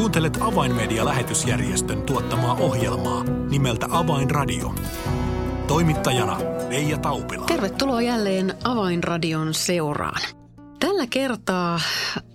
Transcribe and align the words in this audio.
Kuuntelet 0.00 0.38
Avainmedia-lähetysjärjestön 0.40 2.02
tuottamaa 2.02 2.54
ohjelmaa 2.54 3.24
nimeltä 3.24 3.86
Avainradio. 3.90 4.74
Toimittajana 5.66 6.38
Leija 6.68 6.98
Taupila. 6.98 7.46
Tervetuloa 7.46 8.02
jälleen 8.02 8.54
Avainradion 8.64 9.54
seuraan. 9.54 10.22
Tällä 10.78 11.06
kertaa 11.06 11.80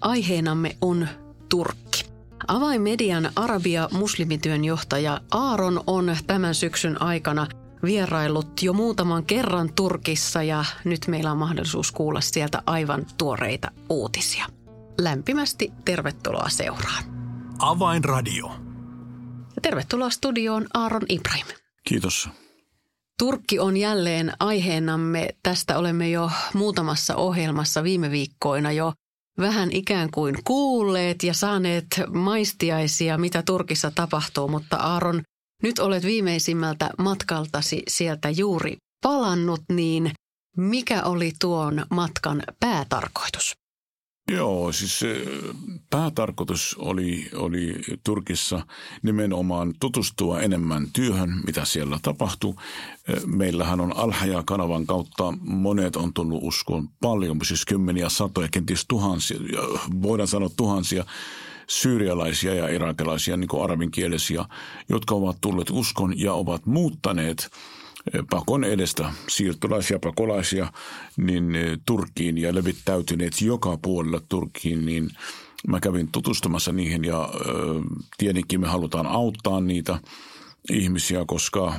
aiheenamme 0.02 0.78
on 0.82 1.08
Turkki. 1.50 2.06
Avainmedian 2.48 3.30
Arabia 3.36 3.90
muslimityön 3.92 4.66
johtaja 4.66 5.22
Aaron 5.32 5.84
on 5.88 6.18
tämän 6.28 6.56
syksyn 6.56 7.02
aikana 7.02 7.48
vierailut 7.84 8.64
jo 8.64 8.74
muutaman 8.74 9.26
kerran 9.26 9.74
Turkissa 9.76 10.44
ja 10.44 10.66
nyt 10.84 11.08
meillä 11.08 11.32
on 11.32 11.38
mahdollisuus 11.38 11.92
kuulla 11.92 12.22
sieltä 12.22 12.62
aivan 12.66 13.06
tuoreita 13.18 13.72
uutisia. 13.90 14.46
Lämpimästi 15.02 15.72
tervetuloa 15.86 16.50
seuraan. 16.50 17.15
Avainradio. 17.60 18.48
Ja 19.56 19.62
tervetuloa 19.62 20.10
studioon 20.10 20.68
Aaron 20.74 21.06
Ibrahim. 21.10 21.46
Kiitos. 21.88 22.30
Turkki 23.20 23.60
on 23.60 23.78
jälleen 23.78 24.34
aiheenamme. 24.40 25.30
Tästä 25.44 25.78
olemme 25.78 26.10
jo 26.10 26.32
muutamassa 26.54 27.16
ohjelmassa 27.16 27.84
viime 27.84 28.12
viikkoina 28.12 28.72
jo 28.72 28.94
vähän 29.40 29.72
ikään 29.72 30.12
kuin 30.12 30.36
kuulleet 30.44 31.24
ja 31.24 31.34
saaneet 31.34 31.86
maistiaisia, 32.14 33.18
mitä 33.18 33.44
Turkissa 33.44 33.92
tapahtuu. 33.92 34.48
Mutta 34.48 34.78
Aaron, 34.78 35.22
nyt 35.64 35.80
olet 35.80 36.04
viimeisimmältä 36.04 36.90
matkaltasi 36.98 37.84
sieltä 37.88 38.30
juuri 38.30 38.78
palannut, 39.04 39.62
niin 39.72 40.12
mikä 40.58 41.04
oli 41.04 41.32
tuon 41.42 41.86
matkan 41.90 42.44
päätarkoitus? 42.60 43.65
Joo, 44.32 44.72
siis 44.72 45.02
päätarkoitus 45.90 46.76
oli, 46.80 47.30
oli 47.36 47.82
Turkissa 48.04 48.66
nimenomaan 49.04 49.74
tutustua 49.80 50.42
enemmän 50.42 50.88
työhön, 50.94 51.42
mitä 51.46 51.66
siellä 51.66 52.00
tapahtuu. 52.02 52.56
Meillähän 53.26 53.82
on 53.82 53.98
Alhaja-kanavan 53.98 54.86
kautta 54.86 55.34
monet 55.42 55.96
on 55.96 56.14
tullut 56.14 56.40
uskoon 56.44 56.90
paljon, 57.02 57.40
siis 57.44 57.66
kymmeniä, 57.66 58.10
satoja, 58.10 58.48
kenties 58.52 58.86
tuhansia, 58.88 59.40
voidaan 60.02 60.28
sanoa 60.28 60.50
tuhansia 60.58 61.06
syyrialaisia 61.68 62.54
ja 62.54 62.70
irakilaisia, 62.70 63.38
niin 63.38 63.48
kuin 63.48 63.64
arabinkielisiä, 63.64 64.46
jotka 64.90 65.16
ovat 65.16 65.38
tulleet 65.42 65.70
uskon 65.70 66.20
ja 66.20 66.34
ovat 66.34 66.66
muuttaneet– 66.66 67.50
pakon 68.30 68.64
edestä 68.64 69.12
siirtolaisia 69.28 70.00
pakolaisia 70.00 70.72
niin 71.18 71.56
eh, 71.56 71.78
Turkkiin 71.86 72.38
ja 72.38 72.56
levittäytyneet 72.56 73.42
joka 73.42 73.78
puolella 73.82 74.22
Turkkiin, 74.30 74.86
niin 74.86 75.10
mä 75.68 75.80
kävin 75.80 76.10
tutustumassa 76.12 76.72
niihin 76.72 77.04
ja 77.04 77.30
ö, 77.34 77.48
tietenkin 78.18 78.62
me 78.62 78.68
halutaan 78.68 79.08
auttaa 79.08 79.62
niitä 79.62 80.00
ihmisiä, 80.72 81.24
koska 81.28 81.74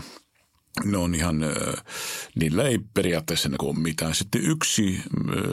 ne 0.85 0.99
on 0.99 1.15
ihan, 1.15 1.45
niillä 2.35 2.63
ei 2.63 2.79
periaatteessa 2.95 3.51
ole 3.63 3.79
mitään. 3.79 4.15
Sitten 4.15 4.43
yksi 4.45 5.01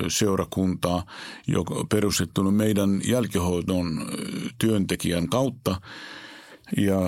seurakunta, 0.07 1.03
joka 1.47 1.85
perustettu 1.89 2.51
meidän 2.51 3.01
jälkihoidon 3.05 4.05
työntekijän 4.57 5.29
kautta, 5.29 5.81
ja 6.77 6.99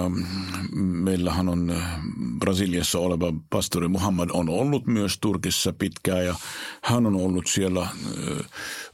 meillähän 0.75 1.50
on 1.50 1.70
äh, 1.70 2.00
Brasiliassa 2.39 3.00
oleva 3.00 3.34
pastori 3.50 3.88
Muhammad 3.88 4.30
on 4.34 4.50
ollut 4.50 4.88
myös 4.88 5.17
Turkissa 5.22 5.73
pitkään 5.73 6.25
ja 6.25 6.36
hän 6.84 7.06
on 7.06 7.16
ollut 7.16 7.47
siellä 7.47 7.81
äh, 7.81 7.89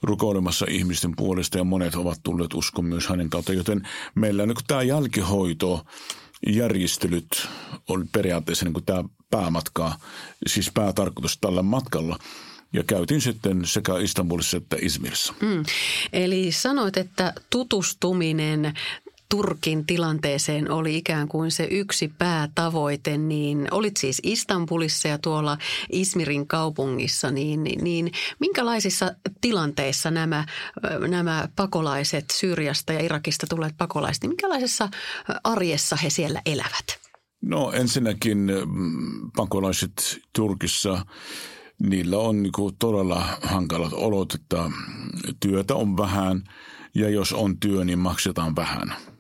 rukoilemassa 0.02 0.66
ihmisten 0.70 1.16
puolesta 1.16 1.58
ja 1.58 1.64
monet 1.64 1.96
ovat 1.96 2.20
tulleet 2.24 2.54
uskon 2.54 2.86
myös 2.86 3.08
hänen 3.08 3.30
kautta. 3.30 3.54
Joten 3.54 3.88
meillä 4.16 4.46
niin 4.46 4.58
tämä 4.68 4.84
jälkihoito 4.84 5.86
järjestelyt 6.48 7.48
on 7.88 8.08
periaatteessa 8.12 8.66
niin 8.66 8.86
tämä 8.86 9.04
päämatka, 9.30 9.94
siis 10.48 10.72
päätarkoitus 10.74 11.38
tällä 11.38 11.62
matkalla– 11.62 12.18
ja 12.74 12.84
käytiin 12.84 13.22
sitten 13.22 13.66
sekä 13.66 13.98
Istanbulissa 13.98 14.58
että 14.58 14.78
Izmirissa. 14.82 15.34
Mm. 15.42 15.64
Eli 16.14 16.52
sanoit, 16.52 16.98
että 16.98 17.34
tutustuminen 17.50 18.74
Turkin 19.32 19.86
tilanteeseen 19.86 20.72
oli 20.72 20.98
ikään 20.98 21.28
kuin 21.28 21.52
se 21.52 21.68
yksi 21.72 22.08
päätavoite, 22.18 23.18
niin 23.18 23.68
olit 23.72 23.98
siis 23.98 24.22
Istanbulissa 24.24 25.08
ja 25.08 25.18
tuolla 25.18 25.58
Izmirin 25.92 26.48
kaupungissa, 26.48 27.32
niin, 27.32 27.64
niin 27.64 28.12
minkälaisissa 28.40 29.16
tilanteissa 29.42 30.12
nämä, 30.12 30.46
nämä 31.08 31.48
pakolaiset 31.56 32.26
Syyriasta 32.34 32.94
ja 32.94 33.00
Irakista 33.00 33.48
tulleet 33.50 33.78
pakolaiset, 33.78 34.24
niin 34.24 34.30
minkälaisessa 34.30 34.90
arjessa 35.44 35.96
he 35.96 36.10
siellä 36.10 36.42
elävät? 36.46 37.00
No 37.42 37.72
ensinnäkin 37.72 38.52
pakolaiset 39.36 40.20
Turkissa, 40.34 41.06
niillä 41.80 42.18
on 42.18 42.44
niin 42.44 42.54
todella 42.80 43.24
hankalat 43.42 43.94
olot, 43.94 44.34
että 44.34 44.72
työtä 45.40 45.76
on 45.76 45.98
vähän 45.98 46.44
ja 46.96 47.10
jos 47.10 47.34
on 47.34 47.60
työ, 47.60 47.84
niin 47.84 48.00
maksetaan 48.00 48.56
vähän– 48.56 48.96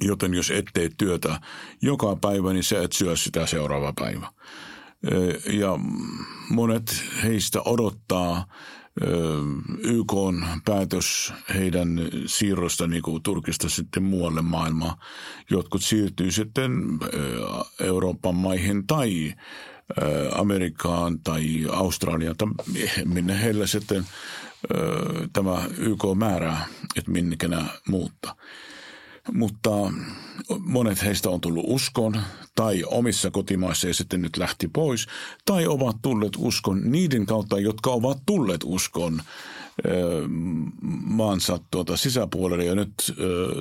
Joten 0.00 0.34
jos 0.34 0.50
et 0.50 0.64
tee 0.72 0.90
työtä 0.98 1.40
joka 1.82 2.16
päivä, 2.16 2.52
niin 2.52 2.64
sä 2.64 2.82
et 2.82 2.92
syö 2.92 3.16
sitä 3.16 3.46
seuraava 3.46 3.92
päivä. 4.00 4.32
Ja 5.52 5.78
monet 6.50 7.04
heistä 7.22 7.62
odottaa 7.64 8.46
YK 9.78 10.12
on 10.12 10.46
päätös 10.64 11.32
heidän 11.54 12.00
siirrosta 12.26 12.86
niin 12.86 13.02
kuin 13.02 13.22
Turkista 13.22 13.68
sitten 13.68 14.02
muualle 14.02 14.42
maailmaan. 14.42 14.98
Jotkut 15.50 15.82
siirtyy 15.82 16.30
sitten 16.30 16.72
Euroopan 17.80 18.34
maihin 18.34 18.86
tai 18.86 19.34
Amerikkaan 20.32 21.20
tai 21.20 21.66
Australiaan, 21.72 22.36
minne 23.04 23.42
heillä 23.42 23.66
sitten 23.66 24.06
tämä 25.32 25.64
YK 25.78 26.04
määrää, 26.14 26.66
että 26.96 27.10
minne 27.10 27.36
muuttaa. 27.88 28.36
Mutta 29.32 29.70
monet 30.58 31.02
heistä 31.02 31.30
on 31.30 31.40
tullut 31.40 31.64
uskon 31.66 32.20
tai 32.54 32.84
omissa 32.86 33.30
kotimaissa 33.30 33.88
ja 33.88 33.94
sitten 33.94 34.22
nyt 34.22 34.36
lähti 34.36 34.68
pois. 34.68 35.06
Tai 35.44 35.66
ovat 35.66 35.96
tulleet 36.02 36.32
uskon 36.38 36.80
niiden 36.84 37.26
kautta, 37.26 37.58
jotka 37.58 37.90
ovat 37.90 38.18
tulleet 38.26 38.60
uskon 38.64 39.22
maansa 41.04 41.58
tuota 41.70 41.96
sisäpuolelle 41.96 42.64
ja 42.64 42.74
nyt 42.74 42.92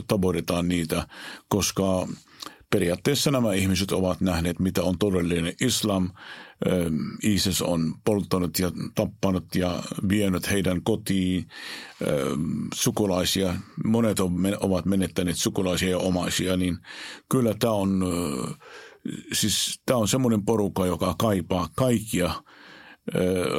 tavoitetaan 0.08 0.68
niitä, 0.68 1.08
koska 1.48 2.08
periaatteessa 2.70 3.32
nämä 3.32 3.54
ihmiset 3.54 3.92
ovat 3.92 4.22
nähneet, 4.22 4.60
mitä 4.60 4.84
on 4.84 4.98
todellinen 4.98 5.54
islam. 5.62 6.10
ISIS 7.24 7.62
on 7.62 7.94
polttanut 8.06 8.60
ja 8.60 8.72
tappanut 8.96 9.56
ja 9.56 9.84
vienyt 10.10 10.52
heidän 10.52 10.82
kotiin 10.84 11.48
sukulaisia. 12.74 13.56
Monet 13.84 14.18
ovat 14.60 14.86
menettäneet 14.86 15.38
sukulaisia 15.38 15.90
ja 15.90 15.98
omaisia, 15.98 16.58
niin 16.58 16.78
kyllä 17.30 17.54
tämä 17.60 17.74
on, 17.74 18.04
siis 19.34 19.82
tämä 19.86 20.00
on 20.00 20.08
semmoinen 20.08 20.46
porukka, 20.46 20.86
joka 20.86 21.16
kaipaa 21.18 21.70
kaikkia 21.76 22.44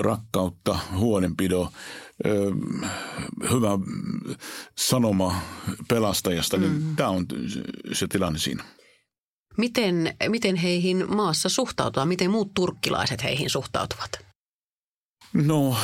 rakkautta, 0.01 0.79
huolenpido, 0.97 1.73
hyvä 3.51 3.79
sanoma 4.79 5.35
pelastajasta, 5.89 6.56
niin 6.56 6.73
mm. 6.73 6.97
tämä 6.97 7.09
on 7.09 7.27
se 7.93 8.06
tilanne 8.09 8.39
siinä. 8.39 8.65
Miten, 9.56 10.17
miten 10.28 10.56
heihin 10.56 11.15
maassa 11.15 11.49
suhtautuvat? 11.49 12.09
Miten 12.09 12.31
muut 12.31 12.55
turkkilaiset 12.55 13.22
heihin 13.22 13.50
suhtautuvat? 13.50 14.11
No 15.33 15.77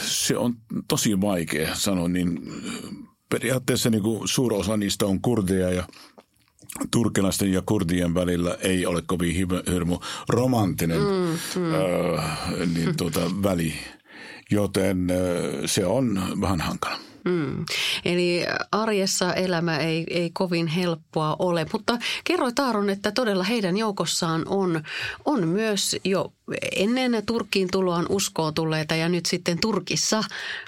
se 0.00 0.36
on 0.36 0.56
tosi 0.88 1.20
vaikea 1.20 1.74
sanoa, 1.74 2.08
niin 2.08 2.52
periaatteessa 3.28 3.90
niin 3.90 4.02
kuin 4.02 4.22
osa 4.52 4.76
niistä 4.76 5.06
on 5.06 5.20
kurdeja 5.20 5.70
ja 5.70 5.84
turkilaisten 6.90 7.52
ja 7.52 7.62
kurdien 7.66 8.14
välillä 8.14 8.56
ei 8.60 8.86
ole 8.86 9.02
kovin 9.02 9.34
hirmu 9.72 9.98
romanttinen 10.28 11.00
mm, 11.00 11.60
mm. 11.62 11.74
Äh, 11.74 12.68
niin 12.74 12.96
tuota, 12.96 13.20
väli, 13.42 13.74
joten 14.50 15.10
äh, 15.10 15.16
se 15.66 15.86
on 15.86 16.22
vähän 16.40 16.60
hankala. 16.60 17.09
Mm. 17.24 17.64
Eli 18.04 18.44
arjessa 18.72 19.34
elämä 19.34 19.78
ei, 19.78 20.06
ei 20.10 20.30
kovin 20.32 20.66
helppoa 20.66 21.36
ole, 21.38 21.66
mutta 21.72 21.98
kerroit 22.24 22.58
Aaron, 22.58 22.90
että 22.90 23.12
todella 23.12 23.44
heidän 23.44 23.76
joukossaan 23.76 24.44
on, 24.48 24.82
on 25.24 25.48
myös 25.48 25.96
jo 26.04 26.32
ennen 26.76 27.22
Turkkiin 27.26 27.68
tuloaan 27.72 28.06
uskoon 28.08 28.54
tulleita 28.54 28.94
ja 28.94 29.08
nyt 29.08 29.26
sitten 29.26 29.58
Turkissa 29.58 30.24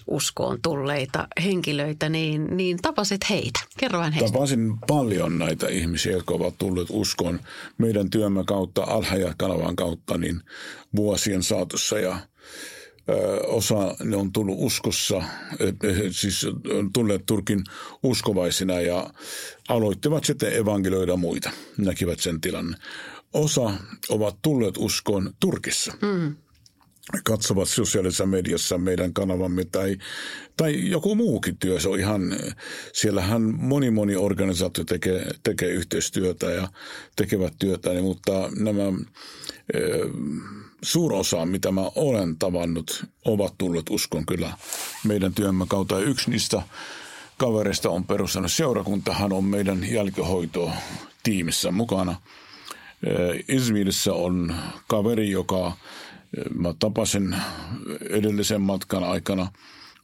uskoon 0.06 0.58
tulleita 0.62 1.28
henkilöitä, 1.44 2.08
niin, 2.08 2.56
niin 2.56 2.78
tapasit 2.82 3.30
heitä. 3.30 3.60
Kerro 3.78 3.98
vähän 3.98 4.12
heistä. 4.12 4.32
Tapasin 4.32 4.78
paljon 4.88 5.38
näitä 5.38 5.68
ihmisiä, 5.68 6.12
jotka 6.12 6.34
ovat 6.34 6.58
tulleet 6.58 6.88
uskoon 6.90 7.40
meidän 7.78 8.10
työmme 8.10 8.44
kautta, 8.44 8.82
Alhaja-kanavan 8.82 9.76
kautta, 9.76 10.18
niin 10.18 10.40
vuosien 10.96 11.42
saatossa 11.42 11.98
ja 11.98 12.16
osa 13.46 13.94
ne 14.04 14.16
on 14.16 14.32
tullut 14.32 14.56
uskossa, 14.58 15.22
siis 16.10 16.44
on 16.78 16.92
tulleet 16.92 17.22
Turkin 17.26 17.64
uskovaisina 18.02 18.80
ja 18.80 19.10
aloittivat 19.68 20.24
sitten 20.24 20.56
evankelioida 20.56 21.16
muita, 21.16 21.50
näkivät 21.78 22.20
sen 22.20 22.40
tilanne. 22.40 22.76
Osa 23.32 23.70
ovat 24.08 24.36
tulleet 24.42 24.74
uskoon 24.76 25.34
Turkissa. 25.40 25.92
Mm 26.02 26.36
katsovat 27.24 27.68
sosiaalisessa 27.68 28.26
mediassa 28.26 28.78
meidän 28.78 29.12
kanavamme 29.12 29.64
tai, 29.64 29.96
tai 30.56 30.90
joku 30.90 31.14
muukin 31.14 31.58
työ. 31.58 31.80
Se 31.80 31.88
on 31.88 31.98
ihan, 32.00 32.36
siellähän 32.92 33.42
moni 33.42 33.90
moni 33.90 34.16
organisaatio 34.16 34.84
tekee, 34.84 35.30
tekee 35.42 35.68
yhteistyötä 35.68 36.50
ja 36.50 36.68
tekevät 37.16 37.54
työtä, 37.58 37.90
niin, 37.90 38.04
mutta 38.04 38.50
nämä 38.58 38.82
e, 39.74 39.78
suurosa, 40.82 41.46
mitä 41.46 41.72
mä 41.72 41.90
olen 41.94 42.36
tavannut, 42.36 43.04
ovat 43.24 43.54
tulleet 43.58 43.90
uskon 43.90 44.26
kyllä 44.26 44.52
meidän 45.04 45.34
työmme 45.34 45.64
kautta. 45.68 46.00
Yksi 46.00 46.30
niistä 46.30 46.62
kavereista 47.36 47.90
on 47.90 48.04
perustanut 48.04 48.52
seurakuntahan 48.52 49.32
on 49.32 49.44
meidän 49.44 49.90
jälkihoito 49.90 50.70
tiimissä 51.22 51.70
mukana. 51.70 52.16
Izmirissä 53.48 54.12
on 54.12 54.54
kaveri, 54.88 55.30
joka 55.30 55.76
Mä 56.54 56.74
tapasin 56.78 57.36
edellisen 58.10 58.60
matkan 58.60 59.04
aikana, 59.04 59.48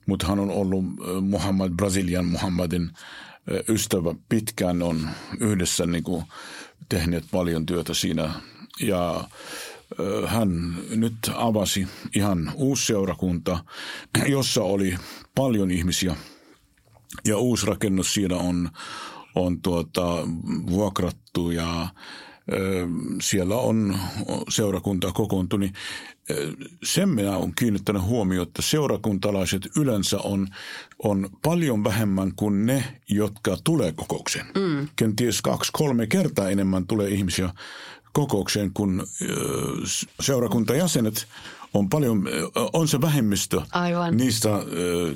mutta 0.07 0.27
hän 0.27 0.39
on 0.39 0.51
ollut 0.51 0.85
Muhammad, 1.21 1.73
Brasilian 1.73 2.27
Muhammadin 2.27 2.91
ystävä 3.69 4.15
pitkään. 4.29 4.83
On 4.83 5.09
yhdessä 5.41 5.87
niin 5.87 6.05
kuin 6.05 6.25
tehneet 6.89 7.25
paljon 7.31 7.67
työtä 7.67 7.95
siinä 7.95 8.31
ja 8.81 9.29
hän 10.27 10.77
nyt 10.91 11.15
avasi 11.35 11.89
ihan 12.17 12.53
uusi 12.55 12.87
seurakunta, 12.87 13.65
jossa 14.27 14.63
oli 14.63 14.97
paljon 15.35 15.71
ihmisiä 15.71 16.17
ja 17.25 17.39
uusi 17.39 17.67
rakennus 17.67 18.15
siinä 18.15 18.37
on, 18.37 18.71
on 19.35 19.63
tuota, 19.63 20.03
vuokrattu 20.67 21.51
ja 21.51 21.89
siellä 23.23 23.57
on 23.57 23.99
seurakunta 24.49 25.13
kokoontunut, 25.13 25.61
niin 25.61 25.75
sen 26.85 27.09
minä 27.09 27.37
olen 27.37 27.55
kiinnittänyt 27.55 28.03
huomioon, 28.03 28.47
että 28.47 28.63
seurakuntalaiset 28.63 29.69
yleensä 29.77 30.19
on, 30.19 30.49
on 31.03 31.31
paljon 31.43 31.85
vähemmän 31.85 32.33
kuin 32.37 32.67
ne, 32.67 32.85
jotka 33.09 33.57
tulee 33.65 33.93
kokoukseen. 33.93 34.47
Mm. 34.55 34.89
Kenties 34.97 35.43
kaksi-kolme 35.43 36.07
kertaa 36.07 36.51
enemmän 36.51 36.87
tulee 36.87 37.09
ihmisiä 37.09 37.51
kokoukseen 38.13 38.71
kuin 38.75 39.03
seurakuntajäsenet 40.21 41.27
on 41.75 41.89
paljon, 41.89 42.29
on 42.73 42.89
se 42.89 43.01
vähemmistö 43.01 43.61
Aivan. 43.73 44.17
niistä 44.17 44.49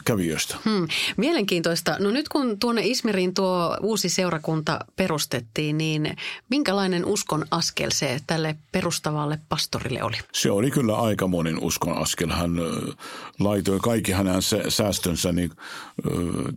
kävijöistä. 0.04 0.56
Hmm. 0.64 0.88
Mielenkiintoista. 1.16 1.96
No 1.98 2.10
nyt 2.10 2.28
kun 2.28 2.58
tuonne 2.58 2.82
Ismiriin 2.84 3.34
tuo 3.34 3.76
uusi 3.82 4.08
seurakunta 4.08 4.78
perustettiin, 4.96 5.78
niin 5.78 6.16
minkälainen 6.50 7.04
uskon 7.04 7.44
askel 7.50 7.90
se 7.92 8.20
tälle 8.26 8.56
perustavalle 8.72 9.38
pastorille 9.48 10.02
oli? 10.02 10.16
Se 10.32 10.50
oli 10.50 10.70
kyllä 10.70 10.96
aika 10.96 11.26
monin 11.26 11.58
uskon 11.58 11.98
askel. 11.98 12.30
Hän 12.30 12.52
laitoi 13.40 13.80
kaikki 13.80 14.12
hänen 14.12 14.42
säästönsä 14.68 15.32
niin, 15.32 15.50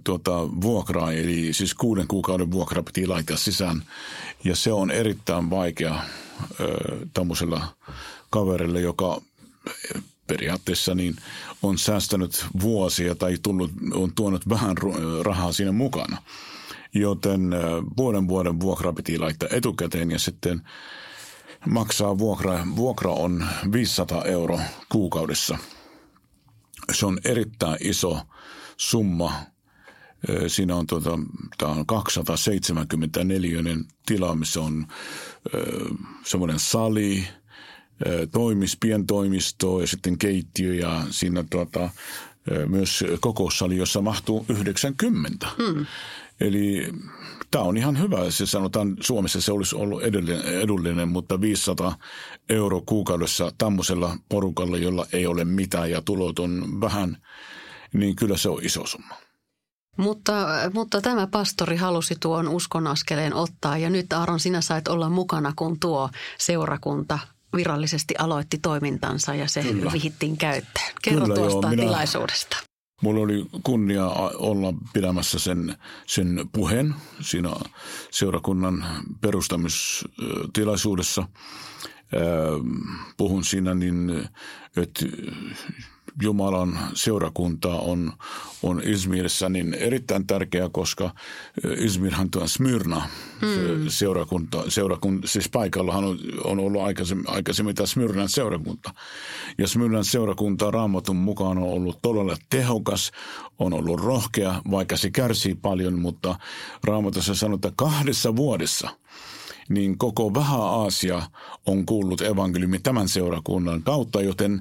tuota, 0.03 0.31
vuokraa, 0.61 1.11
eli 1.11 1.53
siis 1.53 1.73
kuuden 1.73 2.07
kuukauden 2.07 2.51
vuokra 2.51 2.83
piti 2.83 3.07
laittaa 3.07 3.37
sisään. 3.37 3.83
Ja 4.43 4.55
se 4.55 4.71
on 4.71 4.91
erittäin 4.91 5.49
vaikea 5.49 5.99
tämmöisellä 7.13 7.61
kaverille, 8.29 8.81
joka 8.81 9.21
periaatteessa 10.27 10.95
niin 10.95 11.15
on 11.63 11.77
säästänyt 11.77 12.45
vuosia 12.61 13.15
tai 13.15 13.37
tullut, 13.43 13.71
on 13.93 14.11
tuonut 14.15 14.49
vähän 14.49 14.75
rahaa 15.21 15.51
siinä 15.51 15.71
mukana. 15.71 16.17
Joten 16.93 17.41
puolen 17.95 18.27
vuoden 18.27 18.59
vuokra 18.59 18.93
piti 18.93 19.17
laittaa 19.17 19.49
etukäteen 19.51 20.11
ja 20.11 20.19
sitten 20.19 20.61
maksaa 21.69 22.17
vuokra. 22.17 22.67
Vuokra 22.75 23.11
on 23.11 23.45
500 23.71 24.23
euro 24.23 24.59
kuukaudessa. 24.91 25.57
Se 26.91 27.05
on 27.05 27.19
erittäin 27.25 27.77
iso 27.81 28.19
summa. 28.77 29.33
Siinä 30.47 30.75
on, 30.75 30.87
tuota, 30.87 31.19
tämä 31.57 31.71
on 31.71 31.85
274 31.85 33.61
tila, 34.05 34.35
missä 34.35 34.61
on 34.61 34.87
semmoinen 36.23 36.59
sali– 36.59 37.27
toimis, 38.31 38.77
pientoimisto 38.79 39.81
ja 39.81 39.87
sitten 39.87 40.17
keittiö 40.17 40.73
ja 40.73 41.03
siinä 41.09 41.43
tuota, 41.49 41.89
myös 42.67 43.03
kokoussali, 43.19 43.77
jossa 43.77 44.01
mahtuu 44.01 44.45
90. 44.49 45.47
Hmm. 45.57 45.85
Eli 46.39 46.93
tämä 47.51 47.63
on 47.63 47.77
ihan 47.77 47.99
hyvä. 47.99 48.31
Se 48.31 48.45
sanotaan, 48.45 48.97
Suomessa 49.01 49.41
se 49.41 49.51
olisi 49.51 49.75
ollut 49.75 50.03
edullinen, 50.03 50.45
edullinen 50.45 51.09
mutta 51.09 51.41
500 51.41 51.95
euro 52.49 52.81
kuukaudessa 52.85 53.51
tämmöisellä 53.57 54.17
porukalla, 54.29 54.77
jolla 54.77 55.05
ei 55.13 55.25
ole 55.25 55.45
mitään 55.45 55.91
ja 55.91 56.01
tulot 56.01 56.39
on 56.39 56.81
vähän, 56.81 57.17
niin 57.93 58.15
kyllä 58.15 58.37
se 58.37 58.49
on 58.49 58.59
iso 58.63 58.85
summa. 58.85 59.15
Mutta, 59.97 60.33
mutta 60.73 61.01
tämä 61.01 61.27
pastori 61.27 61.75
halusi 61.75 62.15
tuon 62.19 62.47
uskon 62.47 62.87
askeleen 62.87 63.33
ottaa 63.33 63.77
ja 63.77 63.89
nyt 63.89 64.13
Aaron 64.13 64.39
sinä 64.39 64.61
sait 64.61 64.87
olla 64.87 65.09
mukana, 65.09 65.53
kun 65.55 65.79
tuo 65.79 66.09
seurakunta 66.39 67.19
virallisesti 67.55 68.13
aloitti 68.19 68.57
toimintansa 68.57 69.35
ja 69.35 69.47
se 69.47 69.63
Kyllä. 69.63 69.91
vihittiin 69.91 70.37
käyttöön. 70.37 70.85
Kerro 71.01 71.21
Kyllä, 71.21 71.35
tuosta 71.35 71.67
joo, 71.67 71.69
minä, 71.69 71.83
tilaisuudesta. 71.83 72.57
Mulla 73.01 73.21
oli 73.21 73.45
kunnia 73.63 74.07
olla 74.35 74.73
pidämässä 74.93 75.39
sen, 75.39 75.77
sen 76.07 76.49
puheen 76.53 76.95
siinä 77.21 77.49
seurakunnan 78.11 78.85
perustamistilaisuudessa. 79.21 81.27
Puhun 83.17 83.45
siinä 83.45 83.73
niin, 83.73 84.09
että 84.77 85.05
Jumalan 86.21 86.79
seurakunta 86.93 87.69
on, 87.69 88.13
on 88.63 88.81
Izmirissä 88.85 89.49
niin 89.49 89.73
erittäin 89.73 90.27
tärkeä, 90.27 90.69
koska 90.69 91.11
Izmirhan 91.77 92.31
tuo 92.31 92.47
Smyrna 92.47 93.09
hmm. 93.41 93.89
seurakunta, 93.89 94.71
seurakunta, 94.71 95.27
siis 95.27 95.49
paikallahan 95.49 96.03
on, 96.03 96.19
on 96.43 96.59
ollut 96.59 96.81
aikaisemmin, 96.81 97.29
aikaisemmin 97.29 97.75
tämä 97.75 97.87
Smyrnan 97.87 98.29
seurakunta. 98.29 98.93
Ja 99.57 99.67
Smyrnan 99.67 100.05
seurakunta 100.05 100.71
raamatun 100.71 101.15
mukaan 101.15 101.57
on 101.57 101.63
ollut 101.63 101.99
todella 102.01 102.37
tehokas, 102.49 103.11
on 103.59 103.73
ollut 103.73 103.99
rohkea, 103.99 104.61
vaikka 104.71 104.97
se 104.97 105.11
kärsii 105.11 105.55
paljon, 105.55 105.99
mutta 105.99 106.35
raamatussa 106.83 107.35
sanotaan, 107.35 107.69
että 107.69 107.83
kahdessa 107.83 108.35
vuodessa– 108.35 108.89
niin 109.69 109.97
koko 109.97 110.33
Vähä-Aasia 110.33 111.21
on 111.65 111.85
kuullut 111.85 112.21
evankeliumi 112.21 112.79
tämän 112.79 113.09
seurakunnan 113.09 113.83
kautta, 113.83 114.21
joten 114.21 114.53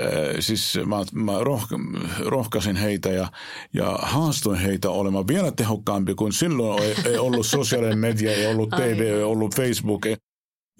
äh, 0.00 0.36
siis 0.40 0.78
mä, 0.86 0.96
mä 1.12 1.32
rohka, 1.40 1.78
rohkasin 2.26 2.76
heitä 2.76 3.08
ja, 3.08 3.32
ja 3.72 3.98
haastoin 4.02 4.60
heitä 4.60 4.90
olemaan 4.90 5.28
vielä 5.28 5.50
tehokkaampi 5.50 6.14
kuin 6.14 6.32
silloin 6.32 6.82
ei, 6.82 6.94
ei 7.04 7.18
ollut 7.18 7.46
sosiaalinen 7.46 7.98
media, 7.98 8.32
ei 8.32 8.46
ollut 8.46 8.70
TV, 8.70 9.00
ei 9.00 9.22
ollut 9.22 9.54
Facebook. 9.54 10.06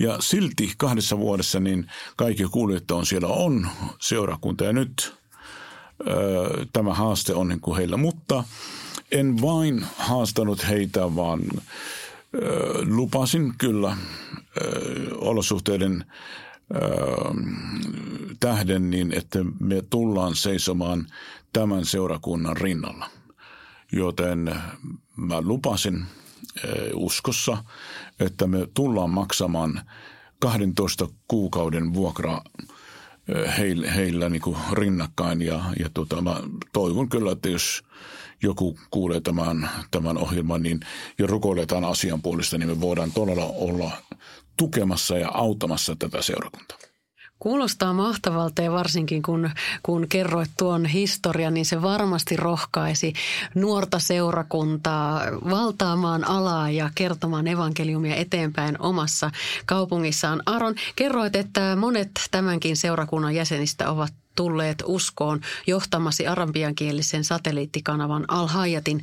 Ja 0.01 0.17
silti 0.21 0.73
kahdessa 0.79 1.19
vuodessa 1.19 1.61
niin 1.61 1.87
kaikki 2.17 2.45
kuulijat 2.45 2.91
on 2.91 3.07
siellä 3.07 3.29
on 3.29 3.69
seurakunta 4.01 4.65
ja 4.65 4.73
nyt 4.73 5.15
äh, 6.09 6.67
tämä 6.73 6.95
haaste 6.95 7.35
on 7.35 7.49
niin 7.49 7.61
kuin 7.61 7.77
heillä. 7.77 7.97
Mutta 7.97 8.45
en 9.13 9.43
vain 9.43 9.85
haastanut 9.97 10.69
heitä, 10.69 11.17
vaan 11.17 11.41
lupasin 12.89 13.55
kyllä 13.59 13.97
olosuhteiden 15.15 16.05
tähden 18.41 18.91
niin, 18.91 19.13
että 19.13 19.39
me 19.61 19.83
tullaan 19.91 20.35
seisomaan 20.35 21.07
tämän 21.53 21.85
seurakunnan 21.85 22.57
rinnalla. 22.57 23.07
Joten 23.93 24.55
mä 25.17 25.41
lupasin 25.41 26.05
uskossa, 26.95 27.65
että 28.21 28.47
me 28.47 28.69
tullaan 28.75 29.11
maksamaan 29.11 29.83
12 30.39 31.09
kuukauden 31.29 31.95
vuokra 31.95 32.41
heillä, 33.59 33.91
heillä 33.91 34.29
niin 34.29 34.43
kuin 34.43 34.57
rinnakkain. 34.73 35.43
Ja, 35.43 35.65
ja 35.79 35.91
tota, 35.95 36.23
mä 36.23 36.43
toivon 36.73 37.09
kyllä, 37.09 37.33
että 37.33 37.49
jos 37.49 37.83
joku 38.43 38.79
kuulee 38.91 39.21
tämän, 39.21 39.71
tämän 39.91 40.19
ohjelman 40.19 40.63
niin, 40.63 40.81
ja 41.19 41.27
rukoiletaan 41.27 41.85
asian 41.85 42.23
puolesta, 42.23 42.59
niin 42.59 42.69
me 42.69 42.81
voidaan 42.81 43.13
todella 43.13 43.45
olla 43.45 43.91
tukemassa 44.57 45.19
ja 45.19 45.31
auttamassa 45.35 45.97
tätä 45.99 46.23
seurakuntaa. 46.23 46.79
Kuulostaa 47.39 47.93
mahtavalta 47.93 48.63
ja 48.63 48.73
varsinkin 48.73 49.23
kun, 49.23 49.51
kun 49.83 50.07
kerroit 50.09 50.51
tuon 50.59 50.87
historian, 50.87 51.55
niin 51.55 51.67
se 51.67 51.83
varmasti 51.83 52.37
rohkaisi 52.37 53.13
nuorta 53.55 53.99
seurakuntaa 53.99 55.23
valtaamaan 55.51 56.25
alaa 56.25 56.71
ja 56.71 56.91
kertomaan 56.95 57.47
evankeliumia 57.47 58.17
eteenpäin 58.17 58.77
omassa 58.81 59.31
kaupungissaan. 59.67 60.43
Aron, 60.47 60.75
kerroit, 60.97 61.37
että 61.37 61.77
monet 61.77 62.11
tämänkin 62.31 62.77
seurakunnan 62.77 63.35
jäsenistä 63.35 63.91
ovat 63.91 64.13
tulleet 64.37 64.83
uskoon 64.87 65.41
johtamasi 65.67 66.27
arabiankielisen 66.27 67.25
satelliittikanavan 67.25 68.25
Al-Hayatin 68.29 69.03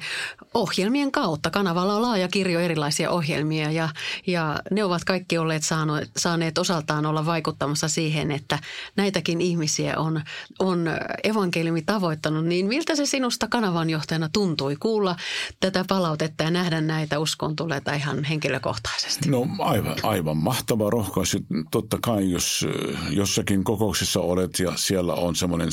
ohjelmien 0.53 1.11
kautta. 1.11 1.49
Kanavalla 1.49 1.95
on 1.95 2.01
laaja 2.01 2.27
kirjo 2.27 2.59
erilaisia 2.59 3.11
ohjelmia 3.11 3.71
ja, 3.71 3.89
ja 4.27 4.59
ne 4.71 4.83
ovat 4.83 5.03
kaikki 5.03 5.37
olleet 5.37 5.63
saaneet, 5.63 6.11
saaneet 6.17 6.57
osaltaan 6.57 7.05
olla 7.05 7.25
vaikuttamassa 7.25 7.87
siihen, 7.87 8.31
että 8.31 8.59
näitäkin 8.95 9.41
ihmisiä 9.41 9.97
on, 9.97 10.21
on 10.59 10.85
evankeliumi 11.23 11.81
tavoittanut. 11.81 12.45
Niin 12.45 12.67
miltä 12.67 12.95
se 12.95 13.05
sinusta 13.05 13.47
kanavanjohtajana 13.47 14.29
tuntui 14.33 14.75
kuulla 14.79 15.15
tätä 15.59 15.85
palautetta 15.87 16.43
ja 16.43 16.51
nähdä 16.51 16.81
näitä 16.81 17.19
uskon 17.19 17.55
tuleita 17.55 17.93
ihan 17.93 18.23
henkilökohtaisesti? 18.23 19.29
No 19.29 19.47
aivan, 19.59 19.95
aivan 20.03 20.37
mahtava 20.37 20.89
rohkaisu. 20.89 21.37
Totta 21.71 21.97
kai, 22.01 22.31
jos 22.31 22.65
jossakin 23.09 23.63
kokouksessa 23.63 24.19
olet 24.19 24.59
ja 24.59 24.71
siellä 24.75 25.13
on 25.17 25.35
semmoinen 25.35 25.69
70-80 25.69 25.71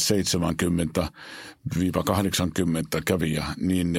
kävijä, 3.05 3.45
niin 3.57 3.99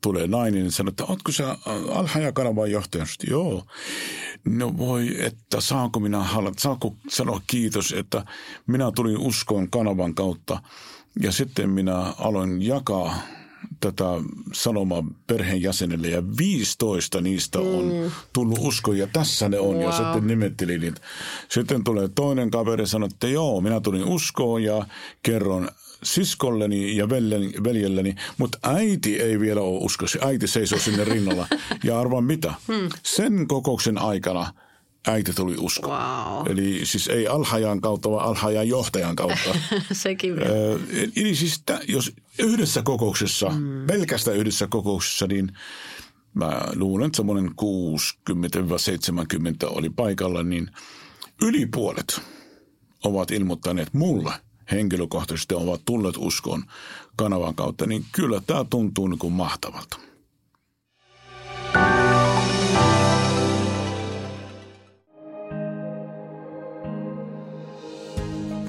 tulee 0.00 0.26
nainen 0.26 0.64
ja 0.64 0.70
sanoo, 0.70 0.88
että 0.88 1.04
ootko 1.04 1.32
sä 1.32 1.58
Alhaja-kanavan 1.94 2.70
johtaja? 2.70 3.04
Joo. 3.30 3.64
No 4.44 4.78
voi, 4.78 5.24
että 5.24 5.60
saanko 5.60 6.00
minä 6.00 6.26
saanko 6.58 6.96
sanoa 7.08 7.40
kiitos, 7.46 7.92
että 7.92 8.24
minä 8.66 8.92
tulin 8.94 9.18
uskoon 9.18 9.70
kanavan 9.70 10.14
kautta 10.14 10.62
ja 11.20 11.32
sitten 11.32 11.70
minä 11.70 12.12
aloin 12.18 12.62
jakaa 12.62 13.18
tätä 13.92 14.04
sanomaa 14.52 15.04
perheenjäsenelle 15.26 16.08
ja 16.08 16.22
15 16.38 17.20
niistä 17.20 17.58
on 17.58 17.84
mm. 17.84 18.10
tullut 18.32 18.58
usko 18.62 18.92
ja 18.92 19.06
tässä 19.06 19.48
ne 19.48 19.58
on 19.58 19.74
wow. 19.74 19.82
ja 19.82 19.92
sitten 19.92 20.26
nimetteli 20.26 20.78
niitä. 20.78 21.00
Sitten 21.48 21.84
tulee 21.84 22.08
toinen 22.14 22.50
kaveri 22.50 22.82
ja 22.82 22.86
sanoo, 22.86 23.08
että 23.12 23.28
joo, 23.28 23.60
minä 23.60 23.80
tulin 23.80 24.04
uskoon 24.04 24.62
ja 24.62 24.86
kerron 25.22 25.68
siskolleni 26.02 26.96
ja 26.96 27.08
veljelleni, 27.64 28.14
mutta 28.38 28.58
äiti 28.62 29.20
ei 29.20 29.40
vielä 29.40 29.60
ole 29.60 29.78
uskossa. 29.84 30.18
Äiti 30.22 30.46
seisoo 30.46 30.78
sinne 30.78 31.04
rinnalla. 31.04 31.46
Ja 31.84 32.00
arvaan 32.00 32.24
mitä? 32.24 32.54
Hmm. 32.68 32.88
Sen 33.02 33.48
kokouksen 33.48 33.98
aikana– 33.98 34.46
äiti 35.06 35.32
tuli 35.32 35.56
usko. 35.58 35.88
Wow. 35.88 36.50
Eli 36.50 36.80
siis 36.86 37.08
ei 37.08 37.28
alhajan 37.28 37.80
kautta, 37.80 38.10
vaan 38.10 38.28
alhajan 38.28 38.68
johtajan 38.68 39.16
kautta. 39.16 39.54
Sekin 39.92 40.36
vielä. 40.36 40.50
Eli 41.16 41.34
siis 41.34 41.62
jos 41.88 42.12
yhdessä 42.38 42.82
kokouksessa, 42.82 43.48
mm. 43.50 43.86
pelkästään 43.86 44.36
yhdessä 44.36 44.66
kokouksessa, 44.66 45.26
niin 45.26 45.52
mä 46.34 46.60
luulen, 46.74 47.06
että 47.06 47.16
semmoinen 47.16 47.50
60-70 47.50 47.52
oli 49.64 49.90
paikalla, 49.90 50.42
niin 50.42 50.70
yli 51.42 51.66
puolet 51.66 52.20
ovat 53.04 53.30
ilmoittaneet 53.30 53.94
mulle 53.94 54.32
henkilökohtaisesti 54.70 55.54
ovat 55.54 55.80
tulleet 55.84 56.14
uskoon 56.18 56.64
kanavan 57.16 57.54
kautta, 57.54 57.86
niin 57.86 58.04
kyllä 58.12 58.40
tämä 58.46 58.64
tuntuu 58.70 59.08
niin 59.08 59.18
kuin 59.18 59.32
mahtavalta. 59.32 59.96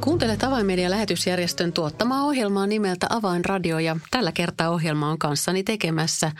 Kuuntelet 0.00 0.42
Avainmedia 0.42 0.90
lähetysjärjestön 0.90 1.72
tuottamaa 1.72 2.22
ohjelmaa 2.22 2.66
nimeltä 2.66 3.06
Avainradio 3.10 3.78
ja 3.78 3.96
tällä 4.10 4.32
kertaa 4.32 4.70
ohjelma 4.70 5.10
on 5.10 5.18
kanssani 5.18 5.62
tekemässä 5.62 6.32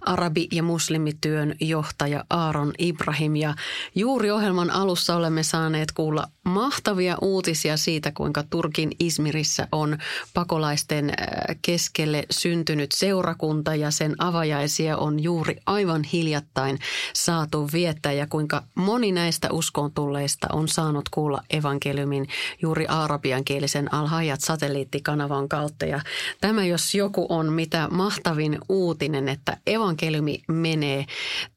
arabi- 0.00 0.48
ja 0.52 0.62
muslimityön 0.62 1.54
johtaja 1.60 2.24
Aaron 2.30 2.72
Ibrahim. 2.78 3.36
Ja 3.36 3.54
juuri 3.94 4.30
ohjelman 4.30 4.70
alussa 4.70 5.16
olemme 5.16 5.42
saaneet 5.42 5.92
kuulla 5.92 6.26
mahtavia 6.46 7.16
uutisia 7.22 7.76
siitä, 7.76 8.12
kuinka 8.12 8.42
Turkin 8.50 8.90
Izmirissä 9.00 9.68
on 9.72 9.98
pakolaisten 10.34 11.10
äh, 11.10 11.16
keskelle 11.62 12.24
syntynyt 12.30 12.92
seurakunta 12.92 13.74
ja 13.74 13.90
sen 13.90 14.14
avajaisia 14.18 14.96
on 14.96 15.22
juuri 15.22 15.56
aivan 15.66 16.04
hiljattain 16.04 16.78
saatu 17.14 17.68
viettää 17.72 18.12
ja 18.12 18.26
kuinka 18.26 18.62
moni 18.74 19.12
näistä 19.12 19.48
uskoon 19.52 19.92
tulleista 19.92 20.46
on 20.52 20.68
saanut 20.68 21.08
kuulla 21.08 21.40
evankeliumin 21.50 22.28
juuri 22.62 22.86
arabiankielisen 22.86 23.94
Al-Hayat 23.94 24.40
satelliittikanavan 24.40 25.48
kautta. 25.48 25.86
Ja 25.86 26.00
tämä 26.40 26.64
jos 26.64 26.94
joku 26.94 27.26
on 27.28 27.52
mitä 27.52 27.88
mahtavin 27.90 28.58
uutinen, 28.68 29.28
että 29.28 29.56
evankeliumi 29.66 30.42
menee 30.48 31.06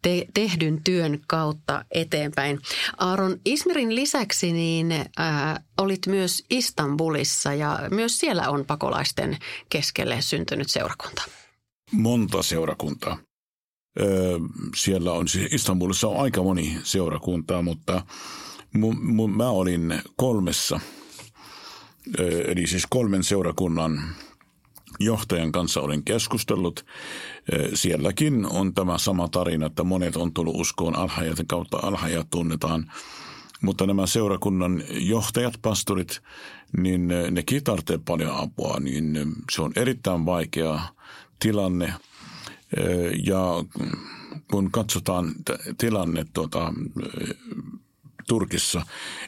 te- 0.01 0.25
tehdyn 0.33 0.81
työn 0.83 1.19
kautta 1.27 1.85
eteenpäin. 1.91 2.59
Aaron 2.97 3.39
Ismirin 3.45 3.95
lisäksi 3.95 4.53
niin 4.53 4.78
ää, 5.17 5.63
olit 5.77 6.07
myös 6.07 6.43
Istanbulissa 6.49 7.53
ja 7.53 7.79
myös 7.91 8.19
siellä 8.19 8.49
on 8.49 8.65
pakolaisten 8.65 9.37
keskelle 9.69 10.21
syntynyt 10.21 10.69
seurakunta. 10.69 11.23
Monta 11.91 12.43
seurakuntaa. 12.43 13.17
Öö, 13.99 14.37
siellä 14.75 15.11
on, 15.11 15.27
siis 15.27 15.53
Istanbulissa 15.53 16.07
on 16.07 16.23
aika 16.23 16.43
moni 16.43 16.77
seurakuntaa, 16.83 17.61
mutta 17.61 18.05
mu, 18.73 18.93
mu, 18.93 19.27
mä 19.27 19.49
olin 19.49 20.01
kolmessa– 20.15 20.79
eli 22.47 22.67
siis 22.67 22.85
kolmen 22.89 23.23
seurakunnan 23.23 24.01
johtajan 24.99 25.51
kanssa 25.51 25.81
olen 25.81 26.03
keskustellut. 26.03 26.85
Sielläkin 27.73 28.45
on 28.45 28.73
tämä 28.73 28.97
sama 28.97 29.27
tarina, 29.27 29.65
että 29.65 29.83
monet 29.83 30.15
on 30.15 30.33
tullut 30.33 30.55
uskoon 30.55 30.95
alhajaten 30.95 31.47
kautta 31.47 31.77
alhajat 31.83 32.27
tunnetaan. 32.29 32.91
Mutta 33.61 33.87
nämä 33.87 34.07
seurakunnan 34.07 34.83
johtajat, 34.89 35.53
pastorit, 35.61 36.21
niin 36.77 37.07
nekin 37.31 37.63
tarvitsee 37.63 37.99
paljon 38.05 38.35
apua, 38.35 38.79
niin 38.79 39.33
se 39.51 39.61
on 39.61 39.71
erittäin 39.75 40.25
vaikea 40.25 40.79
tilanne. 41.39 41.93
Ja 43.25 43.43
kun 44.51 44.71
katsotaan 44.71 45.35
tilanne 45.77 46.25
tuota, 46.33 46.73
Turkissa. 48.27 48.81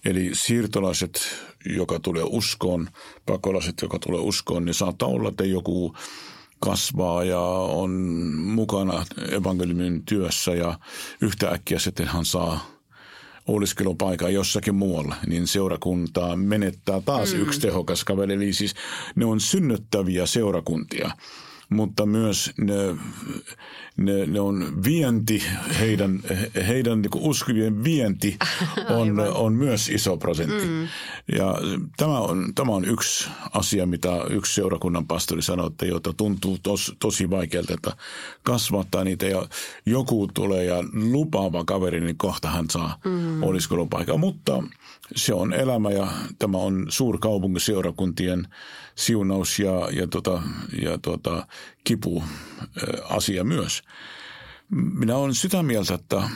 Eli 0.05 0.29
siirtolaiset, 0.33 1.21
joka 1.65 1.99
tulee 1.99 2.23
uskoon, 2.25 2.87
pakolaiset, 3.25 3.81
joka 3.81 3.99
tulee 3.99 4.21
uskoon, 4.21 4.65
niin 4.65 4.73
saattaa 4.73 5.07
olla, 5.07 5.29
että 5.29 5.43
joku 5.45 5.95
kasvaa 6.59 7.23
ja 7.23 7.39
on 7.39 7.91
mukana 8.37 9.05
evankeliumin 9.31 10.05
työssä 10.05 10.51
ja 10.51 10.79
yhtäkkiä 11.21 11.79
sitten 11.79 12.07
hän 12.07 12.25
saa 12.25 12.80
oleskelupaikan 13.47 14.33
jossakin 14.33 14.75
muualla, 14.75 15.15
niin 15.27 15.47
seurakunta 15.47 16.35
menettää 16.35 17.01
taas 17.05 17.33
mm. 17.33 17.41
yksi 17.41 17.61
tehokas 17.61 18.03
kaveri. 18.03 18.33
Eli 18.33 18.53
siis 18.53 18.73
ne 19.15 19.25
on 19.25 19.39
synnyttäviä 19.39 20.25
seurakuntia, 20.25 21.11
mutta 21.71 22.05
myös 22.05 22.51
ne 22.57 22.95
ne, 23.97 24.25
ne 24.25 24.39
on 24.39 24.83
vienti, 24.83 25.43
heidän, 25.79 26.19
heidän 26.67 27.01
niin 27.01 27.11
uskivien 27.15 27.83
vienti 27.83 28.37
on, 28.99 29.19
on 29.19 29.53
myös 29.53 29.89
iso 29.89 30.17
prosentti. 30.17 30.65
Mm. 30.65 30.87
Ja 31.37 31.55
tämä 31.97 32.19
on, 32.19 32.51
tämä 32.55 32.71
on 32.71 32.85
yksi 32.85 33.29
asia, 33.53 33.85
mitä 33.85 34.23
yksi 34.29 34.53
seurakunnan 34.53 35.07
pastori 35.07 35.41
sanoi, 35.41 35.67
että 35.67 35.85
jota 35.85 36.13
tuntuu 36.13 36.57
tos, 36.63 36.95
tosi 36.99 37.29
vaikealta, 37.29 37.73
että 37.73 37.91
kasvattaa 38.43 39.03
niitä 39.03 39.25
ja 39.25 39.45
joku 39.85 40.27
tulee 40.33 40.65
ja 40.65 40.83
lupaava 40.93 41.65
kaveri, 41.65 42.01
niin 42.01 42.17
kohta 42.17 42.49
hän 42.49 42.69
saa 42.69 42.99
mm. 43.05 43.43
oliskelupaikan. 43.43 44.19
Mutta 44.19 44.63
se 45.15 45.33
on 45.33 45.53
elämä 45.53 45.91
ja 45.91 46.07
tämä 46.39 46.57
on 46.57 46.85
suurkaupunkiseurakuntien 46.89 48.47
siunaus 48.95 49.59
ja, 49.59 49.89
ja, 49.91 50.07
tota, 50.07 50.41
ja 50.81 50.97
tota, 50.97 51.47
kipu 51.83 52.23
asia 53.09 53.43
myös. 53.43 53.81
Minä 54.69 55.15
olen 55.15 55.35
sitä 55.35 55.63
mieltä, 55.63 55.93
että 55.93 56.29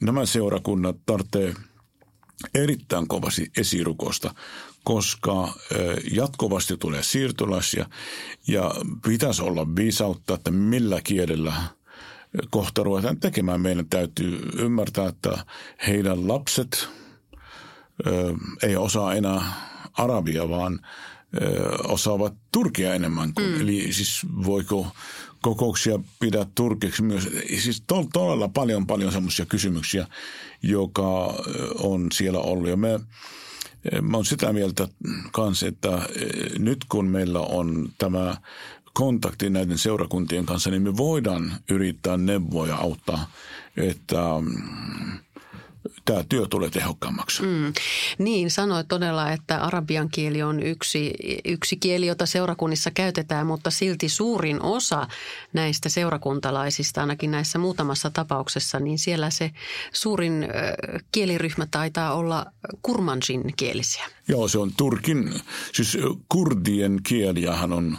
nämä 0.00 0.26
seurakunnat 0.26 0.96
tarvitsee 1.06 1.54
erittäin 2.54 3.08
kovasti 3.08 3.50
esirukosta, 3.56 4.34
koska 4.84 5.54
jatkuvasti 6.12 6.76
tulee 6.76 7.02
siirtolaisia 7.02 7.88
ja 8.48 8.74
pitäisi 9.06 9.42
olla 9.42 9.76
viisautta, 9.76 10.34
että 10.34 10.50
millä 10.50 11.00
kielellä 11.00 11.52
kohta 12.50 12.82
ruvetaan 12.82 13.20
tekemään. 13.20 13.60
Meidän 13.60 13.88
täytyy 13.90 14.38
ymmärtää, 14.58 15.08
että 15.08 15.44
heidän 15.86 16.28
lapset 16.28 16.88
ei 18.62 18.76
osaa 18.76 19.14
enää 19.14 19.52
arabia, 19.92 20.48
vaan 20.48 20.80
osaavat 21.84 22.34
turkia 22.52 22.94
enemmän. 22.94 23.34
Kuin, 23.34 23.46
mm. 23.46 23.60
Eli 23.60 23.92
siis 23.92 24.26
voiko 24.44 24.86
kokouksia 25.40 25.98
pidä 26.20 26.46
turkiksi 26.54 27.02
myös. 27.02 27.28
Siis 27.58 27.82
todella 28.12 28.48
paljon, 28.48 28.86
paljon 28.86 29.12
semmoisia 29.12 29.46
kysymyksiä, 29.46 30.06
joka 30.62 31.34
on 31.78 32.06
siellä 32.12 32.38
ollut. 32.38 32.68
Ja 32.68 32.76
me, 32.76 33.00
mä 34.02 34.16
olen 34.16 34.24
sitä 34.24 34.52
mieltä 34.52 34.88
kanssa, 35.32 35.66
että 35.66 36.08
nyt 36.58 36.84
kun 36.88 37.06
meillä 37.06 37.40
on 37.40 37.88
tämä 37.98 38.36
kontakti 38.92 39.50
näiden 39.50 39.78
seurakuntien 39.78 40.46
kanssa, 40.46 40.70
niin 40.70 40.82
me 40.82 40.96
voidaan 40.96 41.52
yrittää 41.70 42.16
neuvoa 42.16 42.66
ja 42.66 42.76
auttaa, 42.76 43.30
että 43.76 44.22
mm, 44.40 45.18
tämä 46.04 46.24
työ 46.28 46.46
tulee 46.46 46.70
tehokkaammaksi. 46.70 47.42
Mm. 47.42 47.72
Niin, 48.18 48.50
sanoit 48.50 48.88
todella, 48.88 49.32
että 49.32 49.64
arabian 49.64 50.08
kieli 50.08 50.42
on 50.42 50.62
yksi, 50.62 51.14
yksi 51.44 51.76
kieli, 51.76 52.06
jota 52.06 52.26
seurakunnissa 52.26 52.90
käytetään, 52.90 53.46
mutta 53.46 53.70
silti 53.70 54.08
suurin 54.08 54.62
osa 54.62 55.08
näistä 55.52 55.88
seurakuntalaisista, 55.88 57.00
ainakin 57.00 57.30
näissä 57.30 57.58
muutamassa 57.58 58.10
tapauksessa, 58.10 58.80
niin 58.80 58.98
siellä 58.98 59.30
se 59.30 59.50
suurin 59.92 60.48
kieliryhmä 61.12 61.66
taitaa 61.70 62.14
olla 62.14 62.46
kurmanjin 62.82 63.42
kielisiä. 63.56 64.04
Joo, 64.28 64.48
se 64.48 64.58
on 64.58 64.72
Turkin, 64.76 65.34
siis 65.72 65.98
kurdien 66.28 67.00
kieliähän 67.02 67.72
on, 67.72 67.98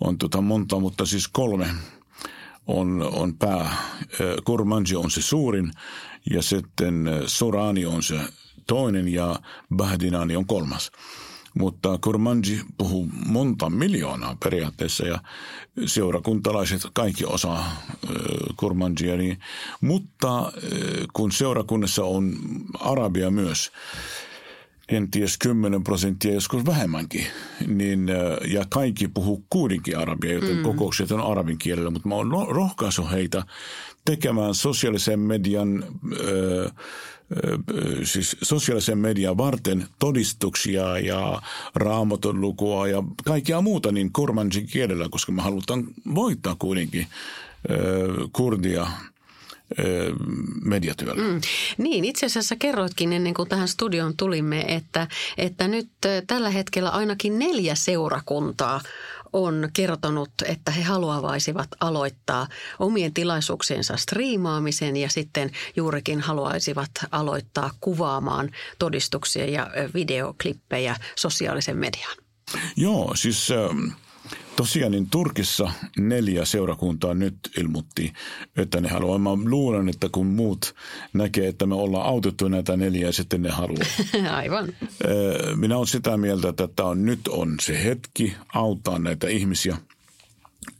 on 0.00 0.18
tota 0.18 0.40
monta, 0.40 0.80
mutta 0.80 1.06
siis 1.06 1.28
kolme 1.28 1.66
on, 2.66 3.02
on 3.12 3.36
pää. 3.36 3.76
Kurmanji 4.44 4.96
on 4.96 5.10
se 5.10 5.22
suurin 5.22 5.72
ja 6.30 6.42
sitten 6.42 7.10
Sorani 7.26 7.86
on 7.86 8.02
se 8.02 8.20
toinen 8.66 9.08
ja 9.08 9.36
Bahdinani 9.76 10.36
on 10.36 10.46
kolmas. 10.46 10.92
Mutta 11.58 11.98
Kurmanji 11.98 12.60
puhuu 12.78 13.08
monta 13.26 13.70
miljoonaa 13.70 14.36
periaatteessa 14.44 15.06
ja 15.06 15.18
seurakuntalaiset 15.86 16.82
kaikki 16.92 17.24
osaa 17.24 17.76
Kurmanjia. 18.56 19.16
Niin, 19.16 19.38
mutta 19.80 20.52
kun 21.12 21.32
seurakunnassa 21.32 22.04
on 22.04 22.36
arabia 22.80 23.30
myös, 23.30 23.72
kenties 24.86 25.38
10 25.38 25.84
prosenttia, 25.84 26.34
joskus 26.34 26.66
vähemmänkin. 26.66 27.26
Niin, 27.66 28.08
ja 28.48 28.64
kaikki 28.68 29.08
puhuu 29.08 29.44
kuitenkin 29.50 29.98
arabia, 29.98 30.32
joten 30.32 30.56
mm. 30.56 30.62
kokoukset 30.62 31.12
on 31.12 31.20
arabin 31.20 31.58
kielellä, 31.58 31.90
mutta 31.90 32.08
mä 32.08 32.14
oon 32.14 32.30
rohkaisu 32.48 33.08
heitä 33.08 33.42
tekemään 34.04 34.54
sosiaalisen 34.54 35.20
median, 35.20 35.84
ö, 36.20 36.70
siis 38.04 38.36
sosiaalisen 38.42 38.98
median 38.98 39.36
varten 39.36 39.86
todistuksia 39.98 40.98
ja 40.98 41.42
raamaton 41.74 42.40
lukua 42.40 42.88
ja 42.88 43.02
kaikkea 43.24 43.60
muuta 43.60 43.92
niin 43.92 44.12
kurmanjin 44.12 44.66
kielellä, 44.66 45.08
koska 45.10 45.32
me 45.32 45.42
halutaan 45.42 45.84
voittaa 46.14 46.56
kuitenkin 46.58 47.06
kurdia 48.32 48.86
mediatyöllä. 50.64 51.22
Mm. 51.22 51.40
Niin, 51.78 52.04
itse 52.04 52.26
asiassa 52.26 52.56
kerroitkin 52.56 53.12
ennen 53.12 53.34
kuin 53.34 53.48
tähän 53.48 53.68
studioon 53.68 54.16
tulimme, 54.16 54.60
että, 54.68 55.08
että 55.38 55.68
nyt 55.68 55.88
tällä 56.26 56.50
hetkellä 56.50 56.90
ainakin 56.90 57.38
neljä 57.38 57.74
seurakuntaa 57.74 58.80
on 59.32 59.68
kertonut, 59.72 60.30
että 60.44 60.70
he 60.70 60.82
haluaisivat 60.82 61.68
aloittaa 61.80 62.46
omien 62.78 63.14
tilaisuuksiensa 63.14 63.96
striimaamisen 63.96 64.96
ja 64.96 65.08
sitten 65.08 65.50
juurikin 65.76 66.20
haluaisivat 66.20 66.90
aloittaa 67.10 67.70
kuvaamaan 67.80 68.50
todistuksia 68.78 69.46
ja 69.46 69.70
videoklippejä 69.94 70.96
sosiaalisen 71.16 71.76
median. 71.76 72.16
Joo, 72.76 73.12
siis 73.14 73.48
Tosiaan 74.60 74.92
niin 74.92 75.10
Turkissa 75.10 75.72
neljä 75.98 76.44
seurakuntaa 76.44 77.14
nyt 77.14 77.34
ilmoitti, 77.58 78.12
että 78.56 78.80
ne 78.80 78.88
haluaa. 78.88 79.18
Mä 79.18 79.30
luulen, 79.44 79.88
että 79.88 80.08
kun 80.12 80.26
muut 80.26 80.74
näkee, 81.12 81.48
että 81.48 81.66
me 81.66 81.74
ollaan 81.74 82.06
autettu 82.06 82.48
näitä 82.48 82.76
neljää, 82.76 83.12
sitten 83.12 83.42
ne 83.42 83.50
haluaa. 83.50 83.84
Aivan. 84.36 84.68
Minä 85.56 85.76
olen 85.76 85.86
sitä 85.86 86.16
mieltä, 86.16 86.48
että 86.48 86.68
tämä 86.76 86.88
on, 86.88 87.04
nyt 87.04 87.28
on 87.28 87.54
se 87.60 87.84
hetki 87.84 88.34
auttaa 88.54 88.98
näitä 88.98 89.28
ihmisiä 89.28 89.76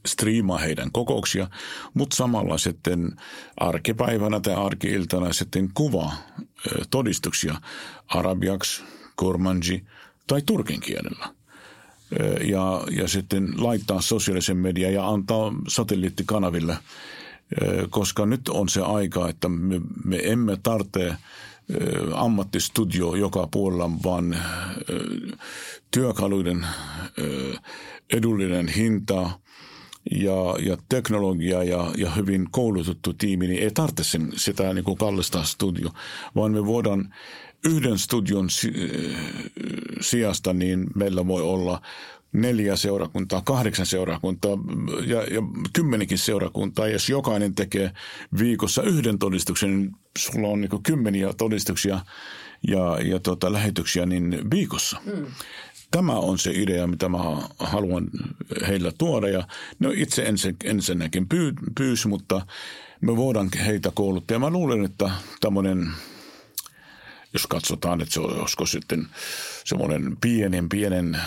striimaa 0.06 0.58
heidän 0.58 0.92
kokouksia, 0.92 1.50
mutta 1.94 2.16
samalla 2.16 2.58
sitten 2.58 3.12
arkipäivänä 3.56 4.40
tai 4.40 4.54
arkiiltana 4.54 5.32
sitten 5.32 5.70
kuvaa 5.74 6.12
todistuksia 6.90 7.54
arabiaksi, 8.08 8.82
kurmanji 9.16 9.84
tai 10.26 10.42
turkin 10.42 10.80
kielellä 10.80 11.39
ja, 12.40 12.85
ja 12.90 13.09
sitten 13.09 13.49
laittaa 13.59 14.01
sosiaalisen 14.01 14.57
median 14.57 14.92
ja 14.92 15.09
antaa 15.09 15.53
satelliittikanaville, 15.68 16.77
koska 17.90 18.27
nyt 18.27 18.49
on 18.49 18.68
se 18.68 18.81
aika, 18.81 19.29
että 19.29 19.49
me, 19.49 19.81
me 20.05 20.20
emme 20.23 20.57
tarvitse 20.62 21.14
ammattistudio 22.14 23.14
joka 23.14 23.49
puolella, 23.51 23.90
vaan 24.05 24.37
työkaluiden 25.90 26.66
edullinen 28.12 28.68
hinta 28.68 29.31
ja, 30.10 30.56
ja 30.66 30.76
teknologia 30.88 31.62
ja, 31.62 31.92
ja 31.96 32.10
hyvin 32.10 32.48
koulutettu 32.50 33.14
tiimi, 33.14 33.46
niin 33.46 33.62
ei 33.62 33.70
tarvitse 33.70 34.04
sen, 34.04 34.32
sitä 34.36 34.74
niin 34.74 34.84
kuin 34.84 34.98
kallista 34.98 35.42
studio, 35.42 35.90
vaan 36.36 36.52
me 36.52 36.66
voidaan 36.66 37.14
yhden 37.64 37.98
studion 37.98 38.48
sijasta 40.00 40.52
niin 40.52 40.86
meillä 40.94 41.26
voi 41.26 41.42
olla 41.42 41.82
neljä 42.32 42.76
seurakuntaa, 42.76 43.42
kahdeksan 43.42 43.86
seurakuntaa 43.86 44.58
ja, 45.06 45.22
ja 45.22 45.42
kymmenikin 45.72 46.18
seurakuntaa. 46.18 46.88
Jos 46.88 47.08
jokainen 47.08 47.54
tekee 47.54 47.92
viikossa 48.38 48.82
yhden 48.82 49.18
todistuksen, 49.18 49.78
niin 49.78 49.92
sulla 50.18 50.48
on 50.48 50.60
niin 50.60 50.82
kymmeniä 50.82 51.32
todistuksia 51.32 52.00
ja, 52.68 52.98
ja 53.04 53.20
tota, 53.20 53.52
lähetyksiä 53.52 54.06
niin 54.06 54.50
viikossa. 54.50 55.00
Mm. 55.04 55.26
Tämä 55.90 56.12
on 56.12 56.38
se 56.38 56.50
idea, 56.55 56.87
mitä 56.87 57.09
mä 57.09 57.18
haluan 57.59 58.11
heillä 58.68 58.92
tuoda. 58.98 59.29
Ja 59.29 59.46
no 59.79 59.92
itse 59.94 60.22
ensin, 60.22 60.57
ensinnäkin 60.64 61.29
pyy, 61.29 61.53
pyysi, 61.74 62.09
mutta 62.09 62.46
me 63.00 63.16
voidaan 63.16 63.50
heitä 63.66 63.90
kouluttaa. 63.94 64.35
Ja 64.35 64.38
mä 64.38 64.50
luulen, 64.50 64.85
että 64.85 65.11
tämmöinen– 65.40 65.87
jos 67.33 67.46
katsotaan, 67.46 68.00
että 68.00 68.14
se 68.14 68.20
olisiko 68.20 68.66
sitten 68.66 69.07
semmoinen 69.64 70.16
pienen, 70.20 70.68
pienen 70.68 71.20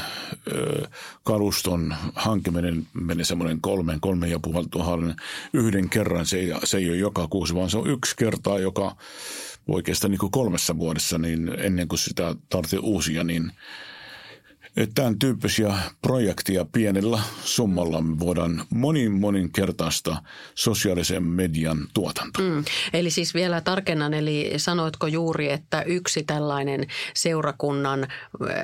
ö, 0.52 0.88
kaluston 1.24 1.96
hankiminen 2.16 2.88
menee 2.94 3.26
semmoinen 3.26 3.62
kolmen, 3.62 4.00
kolmen 4.00 4.32
ja 4.32 4.40
puolen 4.40 4.70
tuhannen 4.70 5.16
yhden 5.54 5.90
kerran. 5.90 6.26
Se 6.26 6.38
ei, 6.38 6.54
se 6.64 6.78
ei 6.78 6.90
ole 6.90 6.98
joka 6.98 7.28
kuusi, 7.28 7.56
vaan 7.56 7.70
se 7.70 7.78
on 7.78 7.90
yksi 7.90 8.16
kertaa, 8.16 8.60
joka 8.60 8.96
oikeastaan 9.68 10.12
niin 10.12 10.20
kuin 10.20 10.32
kolmessa 10.32 10.78
vuodessa, 10.78 11.18
niin 11.18 11.52
ennen 11.58 11.88
kuin 11.88 12.00
sitä 12.00 12.36
tarvitsee 12.50 12.80
uusia, 12.80 13.24
niin– 13.24 13.52
tämän 14.96 15.20
tyyppisiä 15.20 15.74
projekteja 16.02 16.66
pienellä 16.66 17.20
summalla 17.44 18.02
me 18.02 18.20
voidaan 18.20 18.64
monin 18.70 19.12
monin 19.12 19.52
kertaista 19.52 20.18
sosiaalisen 20.56 21.24
median 21.24 21.88
tuotanto. 21.94 22.42
Mm. 22.42 22.64
Eli 22.94 23.10
siis 23.10 23.34
vielä 23.34 23.62
tarkennan, 23.62 24.14
eli 24.14 24.54
sanoitko 24.58 25.08
juuri, 25.08 25.52
että 25.52 25.82
yksi 25.82 26.24
tällainen 26.24 26.88
seurakunnan, 27.14 28.08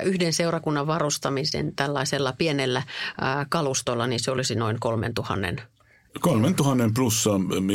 yhden 0.04 0.32
seurakunnan 0.32 0.86
varustamisen 0.86 1.76
tällaisella 1.76 2.32
pienellä 2.38 2.82
kalustolla, 3.48 4.06
niin 4.06 4.20
se 4.20 4.30
olisi 4.30 4.54
noin 4.54 4.76
kolmen 4.80 5.14
tuhannen 5.14 5.60
Kolmen 6.20 6.54
tuhannen 6.54 6.94
plussa 6.94 7.30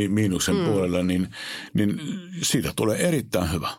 miinuksen 0.09 0.55
mm. 0.55 0.65
puolella, 0.65 1.03
niin, 1.03 1.27
niin 1.73 2.01
siitä 2.41 2.73
tulee 2.75 3.07
erittäin 3.07 3.53
hyvä. 3.53 3.69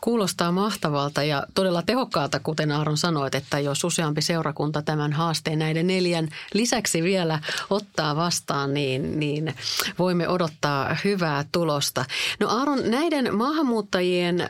Kuulostaa 0.00 0.52
mahtavalta 0.52 1.22
ja 1.22 1.46
todella 1.54 1.82
tehokkaalta, 1.82 2.40
kuten 2.40 2.72
Aaron 2.72 2.96
sanoit, 2.96 3.34
että 3.34 3.58
jos 3.58 3.84
useampi 3.84 4.22
seurakunta 4.22 4.82
tämän 4.82 5.12
haasteen 5.12 5.58
näiden 5.58 5.86
neljän 5.86 6.28
lisäksi 6.54 7.02
vielä 7.02 7.38
ottaa 7.70 8.16
vastaan, 8.16 8.74
niin, 8.74 9.20
niin 9.20 9.54
voimme 9.98 10.28
odottaa 10.28 10.96
hyvää 11.04 11.44
tulosta. 11.52 12.04
No 12.40 12.48
Aaron, 12.48 12.90
näiden 12.90 13.36
maahanmuuttajien 13.36 14.40
äh, 14.40 14.48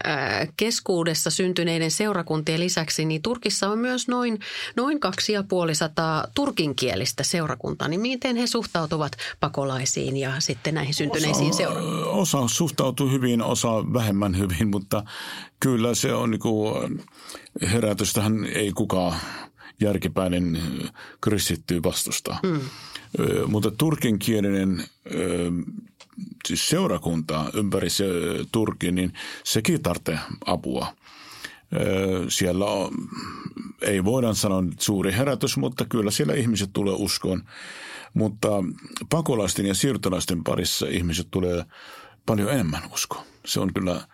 keskuudessa 0.56 1.30
syntyneiden 1.30 1.90
seurakuntien 1.90 2.60
lisäksi, 2.60 3.04
niin 3.04 3.22
Turkissa 3.22 3.68
on 3.68 3.78
myös 3.78 4.08
noin, 4.08 4.40
noin 4.76 5.00
2500 5.00 6.24
turkinkielistä 6.34 7.22
seurakuntaa. 7.22 7.88
Niin 7.88 8.00
miten 8.00 8.36
he 8.36 8.46
suhtautuvat 8.46 9.12
pakolaisiin 9.40 10.16
ja 10.16 10.32
sitten 10.38 10.74
näihin 10.74 10.94
syntyneisiin 10.94 11.50
osa, 11.50 11.56
seurakuntiin? 11.56 12.06
Osa 12.06 12.48
suhtautuu 12.48 13.10
hyvin, 13.10 13.42
osa 13.42 13.68
vähemmän 13.92 14.38
hyvin, 14.38 14.68
mutta– 14.68 15.02
kyllä 15.60 15.94
se 15.94 16.14
on 16.14 16.30
niin 16.30 16.40
kuin, 16.40 17.02
herätystähän 17.72 18.44
ei 18.44 18.72
kukaan 18.72 19.20
järkipäinen 19.80 20.62
kristitty 21.20 21.82
vastustaa. 21.82 22.40
Mm. 22.42 22.60
Mutta 23.46 23.70
turkinkielinen 23.70 24.84
siis 26.48 26.68
seurakunta 26.68 27.50
ympäri 27.54 27.90
se 27.90 28.04
Turkin, 28.52 28.94
niin 28.94 29.12
sekin 29.44 29.82
tarvitsee 29.82 30.18
apua. 30.46 30.94
Siellä 32.28 32.64
on, 32.64 32.90
ei 33.80 34.04
voida 34.04 34.34
sanoa 34.34 34.64
suuri 34.80 35.12
herätys, 35.12 35.56
mutta 35.56 35.84
kyllä 35.84 36.10
siellä 36.10 36.34
ihmiset 36.34 36.70
tulee 36.72 36.94
uskoon. 36.94 37.42
Mutta 38.14 38.48
pakolaisten 39.10 39.66
ja 39.66 39.74
siirtolaisten 39.74 40.44
parissa 40.44 40.86
ihmiset 40.86 41.28
tulee 41.30 41.64
paljon 42.26 42.50
enemmän 42.50 42.82
uskoon. 42.92 43.24
Se 43.46 43.60
on 43.60 43.74
kyllä 43.74 44.06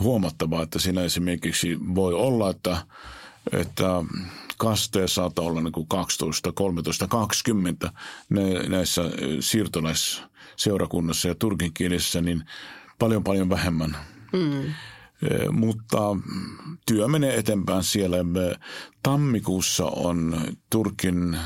huomattavaa, 0.00 0.62
että 0.62 0.78
siinä 0.78 1.02
esimerkiksi 1.02 1.78
voi 1.94 2.14
olla, 2.14 2.50
että, 2.50 2.76
että 3.52 4.04
kasteessa 4.58 5.14
saattaa 5.14 5.44
olla 5.44 5.60
niin 5.60 5.72
kuin 5.72 5.88
12, 5.88 6.52
13, 6.52 7.08
20 7.08 7.92
näissä 8.68 9.02
siirtolaisseurakunnassa 9.40 11.28
ja 11.28 11.34
turkinkielisessä, 11.34 12.20
niin 12.20 12.44
paljon 12.98 13.24
paljon 13.24 13.48
vähemmän. 13.48 13.96
Mm. 14.32 14.74
Mutta 15.52 15.98
työ 16.86 17.08
menee 17.08 17.38
eteenpäin 17.38 17.82
siellä. 17.82 18.16
Tammikuussa 19.02 19.84
on 19.84 20.40
Turkin 20.70 21.38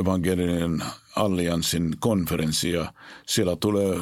evankelinen 0.00 0.82
allianssin 1.16 1.94
konferenssi 2.00 2.70
ja 2.70 2.92
siellä 3.26 3.56
tulee 3.56 3.98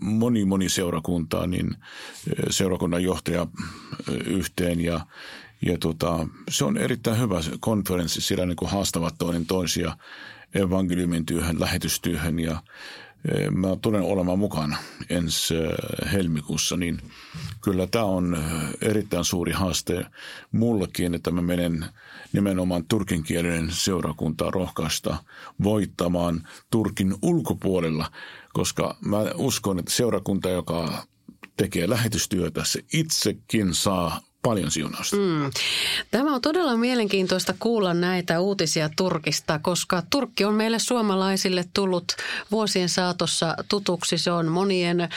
moni 0.00 0.44
moni 0.44 0.68
seurakuntaa, 0.68 1.46
niin 1.46 1.76
seurakunnan 2.50 3.02
johtaja 3.02 3.46
yhteen 4.26 4.80
ja 4.80 5.00
ja 5.66 5.78
tota, 5.78 6.28
se 6.50 6.64
on 6.64 6.76
erittäin 6.76 7.20
hyvä 7.20 7.40
konferenssi, 7.60 8.20
siellä 8.20 8.46
niin 8.46 8.56
kuin 8.56 8.70
haastavat 8.70 9.14
toinen 9.18 9.46
toisia 9.46 9.96
evankeliumin 10.54 11.26
työhön, 11.26 11.60
lähetystyöhön 11.60 12.38
ja 12.38 12.52
e, 12.52 12.60
mä 13.50 13.68
tulen 13.82 14.02
olemaan 14.02 14.38
mukana 14.38 14.76
ensi 15.10 15.54
e, 15.54 15.68
helmikuussa, 16.12 16.76
niin 16.76 16.98
kyllä 17.60 17.86
tämä 17.86 18.04
on 18.04 18.34
e, 18.34 18.38
erittäin 18.88 19.24
suuri 19.24 19.52
haaste 19.52 20.06
mullekin, 20.52 21.14
että 21.14 21.30
mä 21.30 21.42
menen 21.42 21.84
nimenomaan 22.32 22.84
turkinkielinen 22.84 23.70
seurakunta 23.70 24.50
rohkaista 24.50 25.16
voittamaan 25.62 26.48
Turkin 26.70 27.14
ulkopuolella, 27.22 28.10
koska 28.52 28.96
mä 29.00 29.18
uskon, 29.34 29.78
että 29.78 29.90
seurakunta, 29.90 30.48
joka 30.48 31.06
tekee 31.56 31.88
lähetystyötä, 31.88 32.64
se 32.64 32.84
itsekin 32.92 33.74
saa 33.74 34.20
paljon 34.48 34.70
siunausta. 34.70 35.16
Mm. 35.16 35.50
Tämä 36.10 36.34
on 36.34 36.40
todella 36.40 36.76
mielenkiintoista 36.76 37.54
kuulla 37.58 37.94
näitä 37.94 38.40
uutisia 38.40 38.90
Turkista, 38.96 39.58
koska 39.58 40.02
Turkki 40.10 40.44
on 40.44 40.54
meille 40.54 40.78
suomalaisille 40.78 41.64
tullut 41.74 42.04
vuosien 42.50 42.88
saatossa 42.88 43.54
tutuksi. 43.68 44.18
Se 44.18 44.30
on 44.30 44.46
monien 44.46 45.00
äh, 45.00 45.08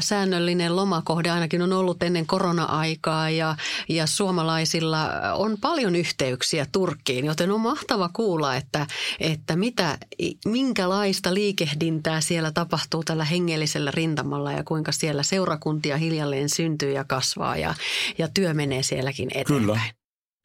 säännöllinen 0.00 0.76
lomakohde, 0.76 1.30
ainakin 1.30 1.62
on 1.62 1.72
ollut 1.72 2.02
ennen 2.02 2.26
korona-aikaa 2.26 3.30
ja, 3.30 3.56
ja 3.88 4.06
suomalaisilla 4.06 5.10
on 5.34 5.56
paljon 5.60 5.96
yhteyksiä 5.96 6.66
Turkkiin, 6.72 7.24
joten 7.24 7.50
on 7.50 7.60
mahtava 7.60 8.10
kuulla, 8.12 8.56
että, 8.56 8.86
että 9.20 9.56
mitä, 9.56 9.98
minkälaista 10.44 11.34
liikehdintää 11.34 12.20
siellä 12.20 12.50
tapahtuu 12.50 13.04
tällä 13.04 13.24
hengellisellä 13.24 13.90
rintamalla 13.90 14.52
ja 14.52 14.64
kuinka 14.64 14.92
siellä 14.92 15.22
seurakuntia 15.22 15.96
hiljalleen 15.96 16.48
syntyy 16.48 16.92
ja 16.92 17.04
kasvaa 17.04 17.56
ja, 17.56 17.74
ja 18.18 18.28
työ 18.34 18.54
menee 18.58 18.82
sielläkin 18.82 19.28
eteenpäin. 19.30 19.60
Kyllä. 19.60 19.80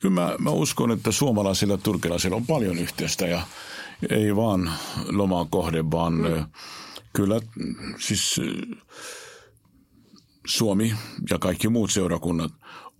Kyllä 0.01 0.21
mä, 0.21 0.35
mä 0.39 0.49
uskon, 0.49 0.91
että 0.91 1.11
suomalaisilla 1.11 1.73
ja 1.73 1.77
turkilaisilla 1.77 2.35
on 2.35 2.45
paljon 2.45 2.77
yhteistä 2.77 3.27
ja 3.27 3.41
ei 4.09 4.35
vaan 4.35 4.71
lomaa 5.09 5.45
kohde, 5.49 5.91
vaan 5.91 6.13
mm. 6.13 6.45
kyllä 7.13 7.41
siis 7.99 8.41
Suomi 10.47 10.93
ja 11.29 11.39
kaikki 11.39 11.69
muut 11.69 11.91
seurakunnat 11.91 12.51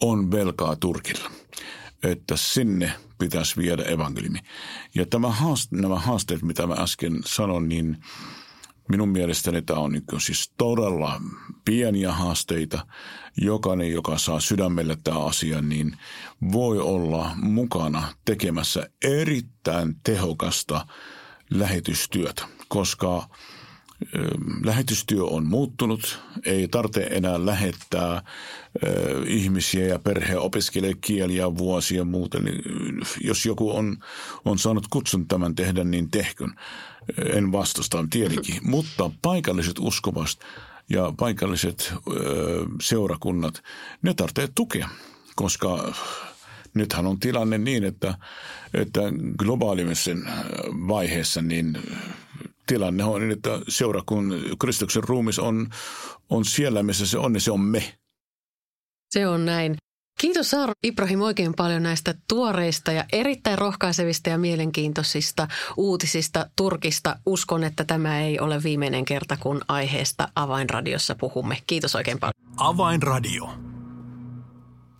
on 0.01 0.31
velkaa 0.31 0.75
Turkilla, 0.75 1.31
että 2.03 2.37
sinne 2.37 2.91
pitäisi 3.19 3.57
viedä 3.57 3.83
evankeliumi. 3.83 4.39
Ja 4.95 5.05
tämä 5.05 5.29
haaste, 5.29 5.75
nämä 5.75 5.99
haasteet, 5.99 6.41
mitä 6.41 6.67
mä 6.67 6.73
äsken 6.73 7.21
sanon, 7.25 7.69
niin 7.69 7.97
minun 8.89 9.09
mielestäni 9.09 9.61
tämä 9.61 9.79
on 9.79 9.91
niin 9.91 10.03
siis 10.17 10.51
todella 10.57 11.21
pieniä 11.65 12.11
haasteita, 12.11 12.87
jokainen, 13.41 13.91
joka 13.91 14.17
saa 14.17 14.39
sydämelle 14.39 14.97
tämä 15.03 15.25
asia, 15.25 15.61
niin 15.61 15.97
voi 16.51 16.79
olla 16.79 17.31
mukana 17.35 18.13
tekemässä 18.25 18.87
erittäin 19.03 19.95
tehokasta 20.03 20.87
lähetystyötä, 21.49 22.45
koska 22.67 23.29
lähetystyö 24.65 25.23
on 25.23 25.45
muuttunut, 25.45 26.19
ei 26.45 26.67
tarvitse 26.67 27.07
enää 27.11 27.45
lähettää 27.45 28.21
ihmisiä 29.27 29.85
ja 29.85 29.99
perhe 29.99 30.37
opiskelee 30.37 30.93
kieliä 31.01 31.57
vuosia 31.57 32.05
muuten. 32.05 32.43
Jos 33.21 33.45
joku 33.45 33.75
on, 33.75 33.97
on 34.45 34.59
saanut 34.59 34.87
kutsun 34.89 35.27
tämän 35.27 35.55
tehdä, 35.55 35.83
niin 35.83 36.11
tehkön. 36.11 36.53
En 37.33 37.51
vastusta, 37.51 38.05
tietenkin. 38.09 38.59
Mutta 38.69 39.11
paikalliset 39.21 39.79
uskovat 39.79 40.39
ja 40.89 41.13
paikalliset 41.17 41.93
seurakunnat, 42.81 43.63
ne 44.01 44.13
tarvitsee 44.13 44.47
tukea, 44.55 44.89
koska 45.35 45.93
nythän 46.73 47.07
on 47.07 47.19
tilanne 47.19 47.57
niin, 47.57 47.83
että, 47.83 48.17
että 48.73 49.01
globaalimmassa 49.37 50.11
vaiheessa 50.87 51.41
niin 51.41 51.77
tilanne 52.67 53.03
on 53.03 53.21
niin, 53.21 53.31
että 53.31 53.49
seurakun 53.67 54.41
Kristuksen 54.59 55.03
ruumis 55.03 55.39
on, 55.39 55.69
on 56.29 56.45
siellä, 56.45 56.83
missä 56.83 57.05
se 57.05 57.17
on, 57.17 57.33
niin 57.33 57.41
se 57.41 57.51
on 57.51 57.59
me. 57.59 57.93
Se 59.11 59.27
on 59.27 59.45
näin. 59.45 59.75
Kiitos 60.21 60.49
Saara 60.49 60.73
Ibrahim 60.83 61.21
oikein 61.21 61.53
paljon 61.53 61.83
näistä 61.83 62.15
tuoreista 62.29 62.91
ja 62.91 63.05
erittäin 63.13 63.57
rohkaisevista 63.57 64.29
ja 64.29 64.37
mielenkiintoisista 64.37 65.47
uutisista 65.77 66.49
Turkista. 66.55 67.19
Uskon, 67.25 67.63
että 67.63 67.83
tämä 67.83 68.21
ei 68.21 68.39
ole 68.39 68.63
viimeinen 68.63 69.05
kerta, 69.05 69.37
kun 69.37 69.61
aiheesta 69.67 70.27
Avainradiossa 70.35 71.15
puhumme. 71.15 71.57
Kiitos 71.67 71.95
oikein 71.95 72.19
paljon. 72.19 72.33
Avainradio. 72.57 73.49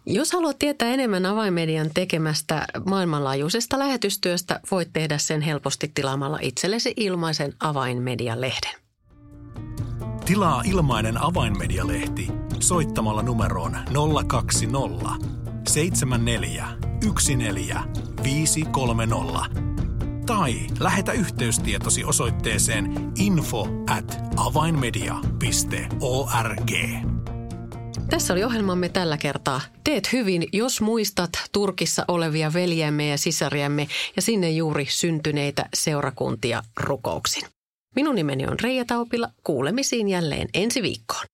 Jos 0.06 0.32
haluat 0.32 0.60
tietää 0.60 0.90
enemmän 0.90 1.26
avainmedian 1.26 1.90
tekemästä 1.94 2.66
maailmanlaajuisesta 2.86 3.80
lähetystyöstä, 3.80 4.60
voit 4.72 4.90
tehdä 4.94 5.18
sen 5.18 5.42
helposti 5.42 5.92
tilaamalla 5.96 6.40
itsellesi 6.42 6.94
ilmaisen 6.98 7.54
Avainmedia-lehden. 7.60 8.76
Tilaa 10.26 10.64
ilmainen 10.66 11.18
Avainmedia-lehti 11.18 12.28
soittamalla 12.60 13.24
numeroon 13.24 13.78
020 14.28 15.10
74 15.68 16.68
14 17.38 17.84
530 18.24 19.64
tai 20.26 20.54
lähetä 20.80 21.12
yhteystietosi 21.12 22.04
osoitteeseen 22.04 23.12
info 23.18 23.68
at 23.90 24.18
avainmedia.org. 24.36 26.72
Tässä 28.14 28.34
oli 28.34 28.44
ohjelmamme 28.44 28.90
tällä 28.90 29.18
kertaa. 29.18 29.62
Teet 29.84 30.14
hyvin, 30.14 30.48
jos 30.54 30.82
muistat 30.82 31.30
Turkissa 31.52 32.06
olevia 32.08 32.54
veljämme 32.54 33.08
ja 33.08 33.18
sisariamme 33.18 33.88
ja 34.16 34.22
sinne 34.22 34.50
juuri 34.50 34.86
syntyneitä 34.90 35.70
seurakuntia 35.74 36.64
rukouksin. 36.80 37.44
Minun 37.96 38.16
nimeni 38.16 38.48
on 38.48 38.60
Reija 38.60 38.86
Taupila. 38.86 39.30
Kuulemisiin 39.44 40.10
jälleen 40.10 40.48
ensi 40.54 40.82
viikkoon. 40.82 41.26